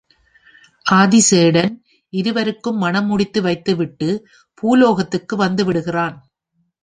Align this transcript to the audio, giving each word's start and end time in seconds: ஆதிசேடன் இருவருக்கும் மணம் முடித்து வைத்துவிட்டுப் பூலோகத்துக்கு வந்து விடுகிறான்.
ஆதிசேடன் 0.85 1.73
இருவருக்கும் 2.13 2.77
மணம் 2.77 3.05
முடித்து 3.05 3.41
வைத்துவிட்டுப் 3.41 4.23
பூலோகத்துக்கு 4.53 5.35
வந்து 5.35 5.65
விடுகிறான். 5.65 6.17